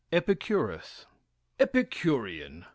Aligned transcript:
W. 0.09 0.17
EPICURUS 0.17 1.05
Epicurean. 1.59 2.65